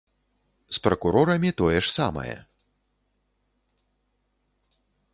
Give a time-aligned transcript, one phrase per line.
[0.77, 2.35] З пракурорамі тое ж самае.